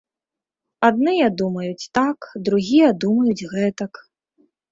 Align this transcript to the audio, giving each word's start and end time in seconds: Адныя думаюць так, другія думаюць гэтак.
Адныя 0.87 1.27
думаюць 1.41 1.89
так, 1.99 2.19
другія 2.49 2.87
думаюць 3.05 3.47
гэтак. 3.55 3.93